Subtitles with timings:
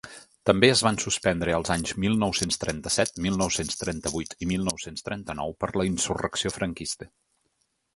[0.49, 5.09] També es van suspendre els anys mil nou-cents trenta-set, mil nou-cents trenta-vuit i mil nou-cents
[5.11, 7.15] trenta-nou per la insurrecció franquista.